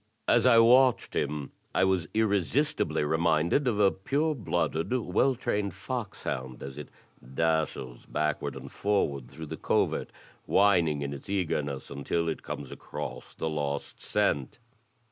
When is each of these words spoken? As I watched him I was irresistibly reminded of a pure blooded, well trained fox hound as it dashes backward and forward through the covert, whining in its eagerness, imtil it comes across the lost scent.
As 0.27 0.47
I 0.47 0.57
watched 0.57 1.15
him 1.15 1.51
I 1.75 1.83
was 1.83 2.07
irresistibly 2.15 3.03
reminded 3.03 3.67
of 3.67 3.79
a 3.79 3.91
pure 3.91 4.33
blooded, 4.33 4.91
well 4.91 5.35
trained 5.35 5.75
fox 5.75 6.23
hound 6.23 6.63
as 6.63 6.79
it 6.79 6.89
dashes 7.35 8.07
backward 8.07 8.55
and 8.55 8.71
forward 8.71 9.29
through 9.29 9.45
the 9.45 9.57
covert, 9.57 10.09
whining 10.47 11.03
in 11.03 11.13
its 11.13 11.29
eagerness, 11.29 11.91
imtil 11.91 12.31
it 12.31 12.41
comes 12.41 12.71
across 12.71 13.35
the 13.35 13.47
lost 13.47 14.01
scent. 14.01 14.57